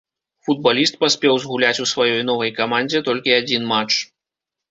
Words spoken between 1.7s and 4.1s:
у сваёй новай камандзе толькі адзін матч.